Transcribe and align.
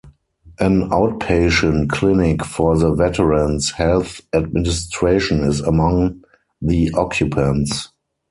An 0.59 0.89
outpatient 0.89 1.89
clinic 1.89 2.43
for 2.43 2.75
the 2.75 2.91
Veterans 2.91 3.69
Health 3.73 4.19
Administration 4.33 5.43
is 5.43 5.59
among 5.59 6.23
the 6.59 6.89
occupants. 6.95 7.89